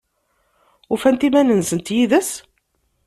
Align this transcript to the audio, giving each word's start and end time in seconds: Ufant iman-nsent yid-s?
Ufant 0.93 1.25
iman-nsent 1.27 1.87
yid-s? 1.95 2.31